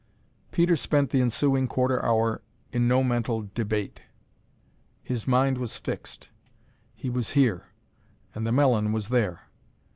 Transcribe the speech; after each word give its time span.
Peter 0.51 0.75
spent 0.75 1.11
the 1.11 1.21
ensuing 1.21 1.67
quarter 1.67 2.03
hour 2.03 2.41
in 2.71 2.87
no 2.87 3.03
mental 3.03 3.51
debate. 3.53 4.01
His 5.03 5.27
mind 5.27 5.59
was 5.59 5.77
fixed. 5.77 6.29
He 6.95 7.07
was 7.11 7.29
here, 7.37 7.67
and 8.33 8.43
the 8.47 8.51
melon 8.51 8.93
was 8.93 9.09
there. 9.09 9.41